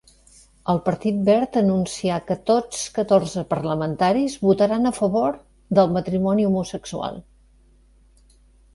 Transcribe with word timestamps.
El 0.71 0.79
Partit 0.85 1.19
Verd 1.27 1.59
anuncià 1.61 2.15
que 2.31 2.37
tots 2.47 2.81
catorze 2.97 3.45
parlamentaris 3.53 4.41
votaran 4.49 4.93
a 4.93 4.95
favor 5.03 5.41
del 5.81 5.97
matrimoni 5.99 6.51
homosexual. 6.53 7.25